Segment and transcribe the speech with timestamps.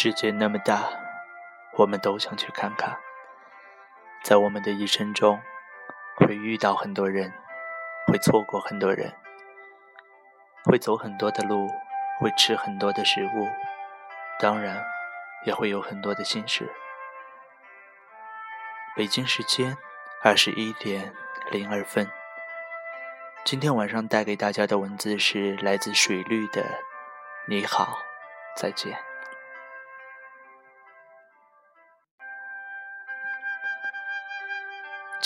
[0.00, 0.88] 世界那么大，
[1.72, 2.96] 我们都想去看看。
[4.22, 5.40] 在我们的一生中，
[6.18, 7.32] 会遇到很多人，
[8.06, 9.12] 会错过很多人，
[10.62, 11.68] 会走很多的路，
[12.20, 13.48] 会吃很多的食物，
[14.38, 14.86] 当然
[15.44, 16.72] 也会有很多的心事。
[18.94, 19.76] 北京时间
[20.22, 21.12] 二十一点
[21.50, 22.08] 零二分，
[23.42, 26.64] 今天晚上带给大家的文字是来自水绿的
[27.50, 27.98] “你好，
[28.54, 28.96] 再见”。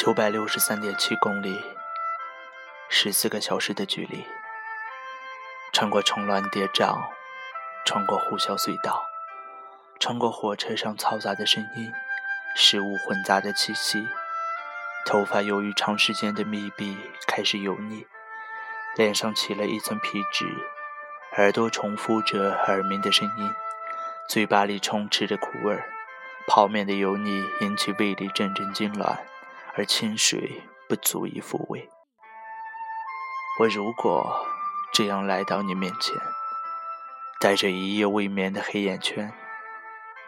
[0.05, 1.63] 九百六十三点七公里，
[2.89, 4.27] 十四个小时的距离，
[5.73, 6.99] 穿过重峦叠嶂，
[7.85, 9.01] 穿过呼啸隧道，
[10.01, 11.93] 穿过火车上嘈杂的声音，
[12.57, 14.09] 食物混杂的气息，
[15.07, 16.99] 头发由于长时间的密闭
[17.29, 18.05] 开始油腻，
[18.97, 20.45] 脸上起了一层皮脂，
[21.37, 23.55] 耳朵重复着耳鸣的声音，
[24.29, 25.85] 嘴巴里充斥着苦味儿，
[26.49, 29.17] 泡面的油腻引起胃里阵阵痉挛。
[29.77, 31.89] 而清水不足以抚慰。
[33.61, 34.47] 我如果
[34.93, 36.15] 这样来到你面前，
[37.41, 39.33] 带着一夜未眠的黑眼圈，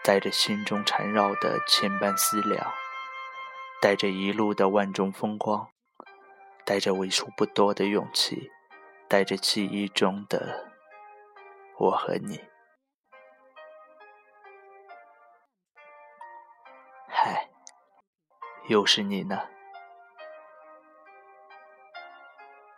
[0.03, 2.73] 带着心中缠绕的千般思量，
[3.81, 5.69] 带着一路的万种风光，
[6.65, 8.51] 带着为数不多的勇气，
[9.09, 10.71] 带着记忆中的
[11.79, 12.41] 我和你，
[18.67, 19.49] 又是你呢，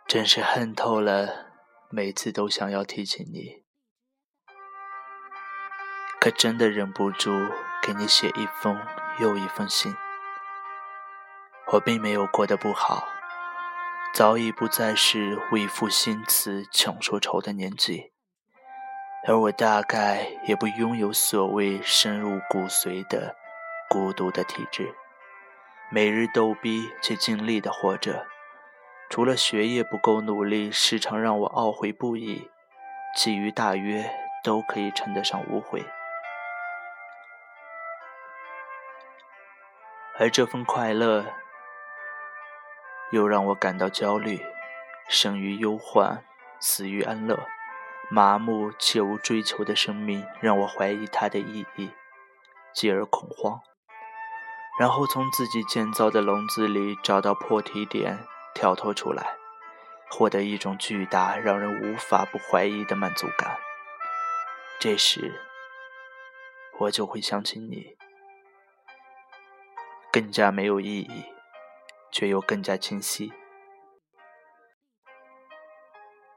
[0.05, 1.47] 真是恨透了。
[1.89, 3.63] 每次都想要提起你，
[6.19, 7.31] 可真的忍不住
[7.81, 8.77] 给你写一封
[9.19, 9.95] 又一封信。
[11.71, 13.07] 我并没有过得不好，
[14.13, 18.11] 早已不再是为赋新词强说愁的年纪，
[19.25, 23.37] 而我大概也不拥有所谓深入骨髓的
[23.89, 24.93] 孤独的体质。
[25.89, 28.27] 每日逗逼却尽力的活着，
[29.09, 32.51] 除了学业不够努力，时常让我懊悔不已，
[33.15, 35.85] 其余大约都可以称得上无悔。
[40.19, 41.25] 而这份快乐，
[43.11, 44.45] 又让我感到焦虑，
[45.07, 46.21] 生于忧患，
[46.59, 47.47] 死于安乐，
[48.09, 51.91] 麻木且无追求的生命，让我怀疑它的意义，
[52.73, 53.61] 继而恐慌。
[54.79, 59.35] 然后从自己建造的笼子里找到破题点，跳脱出来，
[60.11, 63.57] 获得一种巨大、让人无法不怀疑的满足感。
[64.79, 65.41] 这时，
[66.77, 67.97] 我就会想起你，
[70.11, 71.25] 更加没有意义，
[72.11, 73.33] 却又更加清晰。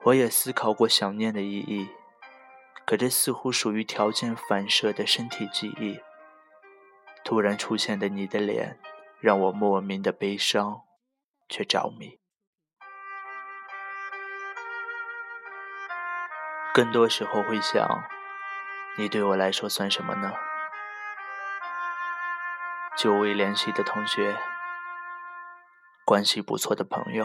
[0.04, 1.90] 我也思考过想念的意义，
[2.86, 6.00] 可这似乎属于条件反射的身体记忆。
[7.30, 8.76] 突然出现的你的脸，
[9.20, 10.82] 让我莫名的悲伤，
[11.48, 12.18] 却着迷。
[16.74, 18.02] 更多时候会想，
[18.98, 20.32] 你对我来说算什么呢？
[22.96, 24.36] 久未联系的同学，
[26.04, 27.24] 关系不错的朋友，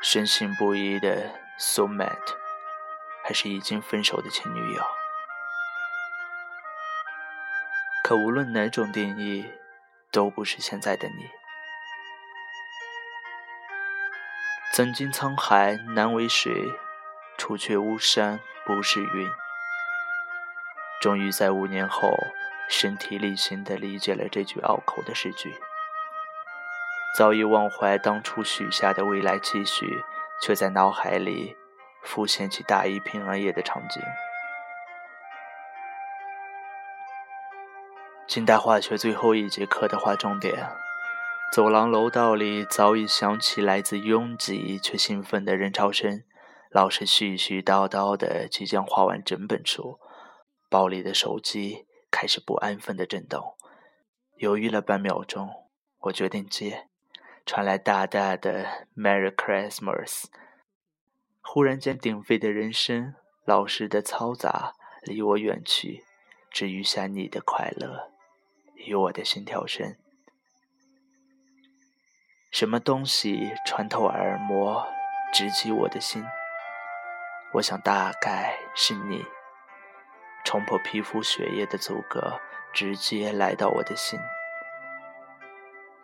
[0.00, 2.36] 深信不疑的 soulmate，
[3.24, 4.95] 还是已经分手的前女友？
[8.06, 9.44] 可无论哪种定义，
[10.12, 11.28] 都不是现在的你。
[14.72, 16.52] 曾经沧海难为水，
[17.36, 19.28] 除却巫山不是云。
[21.00, 22.16] 终于在五年后，
[22.68, 25.56] 身体力行地理解了这句拗口的诗句。
[27.18, 30.04] 早已忘怀当初许下的未来期许，
[30.40, 31.56] 却在脑海里
[32.04, 34.00] 浮现起大一平安夜的场景。
[38.28, 40.68] 近代化学最后一节课的划重点，
[41.52, 46.24] 走廊楼道里早已响起来自拥挤却兴奋的人潮声。
[46.70, 50.00] 老师絮絮叨叨的即将画完整本书，
[50.68, 53.54] 包里的手机开始不安分的震动。
[54.38, 55.48] 犹豫了半秒钟，
[56.00, 56.88] 我决定接。
[57.46, 60.24] 传来大大的 “Merry Christmas”。
[61.40, 63.14] 忽然间，鼎沸的人声，
[63.44, 66.04] 老师的嘈杂离我远去，
[66.50, 68.15] 只余下你的快乐。
[68.86, 69.96] 与我的心跳声，
[72.52, 74.86] 什么东西穿透耳膜，
[75.32, 76.24] 直击我的心？
[77.54, 79.24] 我想大概是你，
[80.44, 82.40] 冲破皮肤血液的阻隔，
[82.72, 84.20] 直接来到我的心。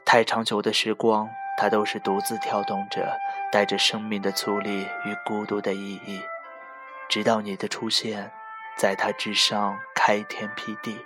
[0.05, 3.17] 太长久的时光，它都是独自跳动着，
[3.52, 6.20] 带着生命的粗粝与孤独的意义，
[7.08, 8.32] 直到你的出现，
[8.76, 10.99] 在它之上开天辟地，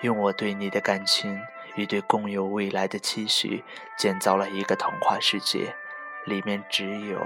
[0.00, 1.40] 用我对你的感情
[1.76, 3.64] 与对共有未来的期许，
[3.96, 5.74] 建造了一个童话世界，
[6.24, 7.20] 里面只有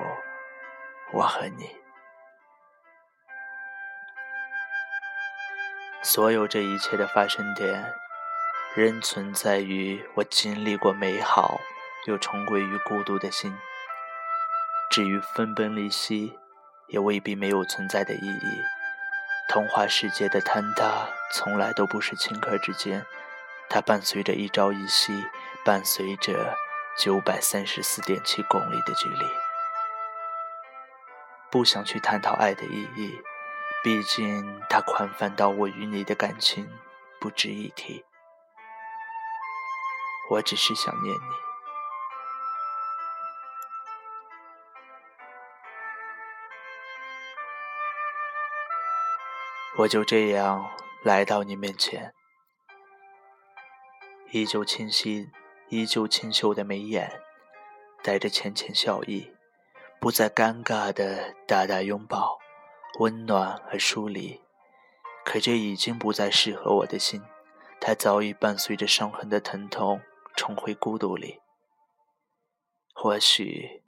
[1.13, 1.77] 我和你。
[6.03, 7.93] 所有这一切的发生点，
[8.75, 11.61] 仍存在于我经历过美好，
[12.07, 13.55] 又重归于孤独的心。
[14.91, 16.39] 至于分崩离析，
[16.87, 18.78] 也未必没有存在的意义。
[19.49, 23.07] 童话世界的坍塌，从来都不是顷刻之间，
[23.71, 25.25] 它伴随着一朝一夕，
[25.65, 26.55] 伴随着
[26.99, 29.25] 九百三十四点七公里的距离。
[31.51, 33.19] 不想去探讨爱的意义。
[33.83, 36.69] 毕竟，它宽泛到我与你的感情
[37.21, 38.05] 不值一提。
[40.31, 41.48] 我只是想念你。
[49.79, 50.69] 我就这样
[51.05, 52.13] 来到你面前，
[54.33, 55.31] 依旧清晰、
[55.69, 57.23] 依旧清秀的眉眼，
[58.03, 59.33] 带着浅浅笑意，
[60.01, 62.41] 不再尴尬的大大拥抱。
[62.99, 64.41] 温暖而疏离，
[65.25, 67.23] 可这已经不再适合我的心，
[67.81, 70.01] 它早已伴随着伤痕的疼痛，
[70.35, 71.39] 重回孤独里。
[72.93, 73.85] 或许，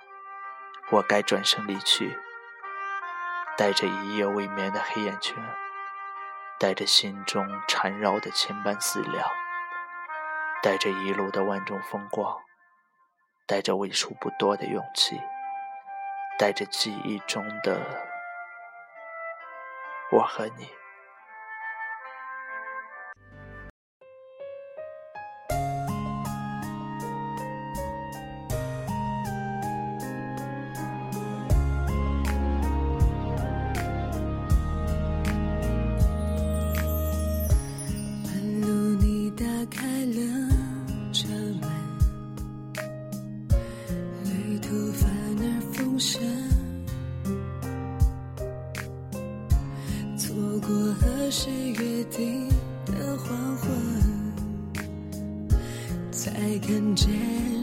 [0.92, 2.16] 我该转身离去，
[3.56, 5.34] 带着一夜未眠的黑眼圈，
[6.60, 9.26] 带着心中缠绕的千般思量，
[10.62, 12.38] 带着一路的万种风光，
[13.46, 15.18] 带着为数不多的勇气，
[16.38, 17.80] 带着记忆中的。
[20.12, 20.79] 我和你。
[44.92, 46.22] 反而风声
[50.16, 52.48] 错过和谁约定
[52.86, 53.68] 的黄昏
[56.12, 57.08] 才看见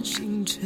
[0.03, 0.61] 星辰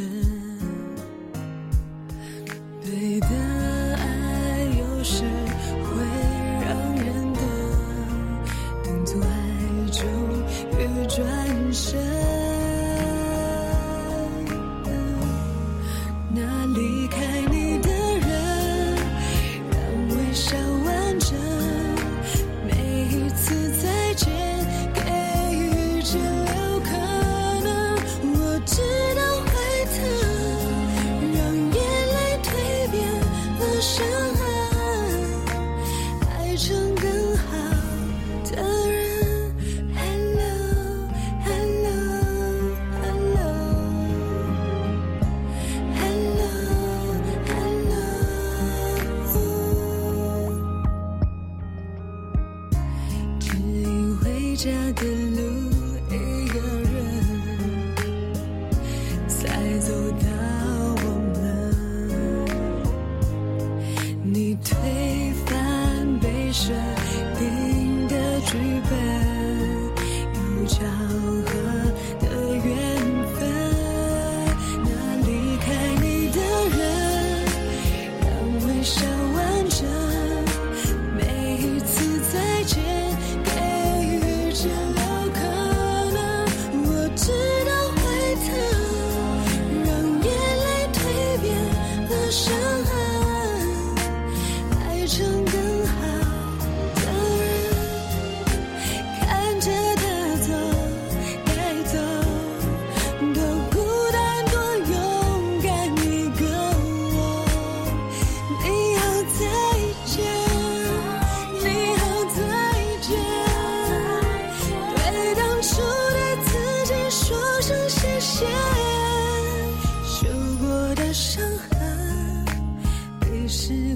[123.52, 123.91] 是